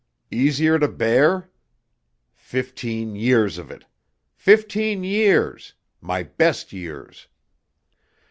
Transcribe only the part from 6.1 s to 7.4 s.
best years!"